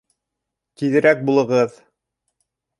—Тиҙерәк 0.81 1.23
булығыҙ! 1.29 1.79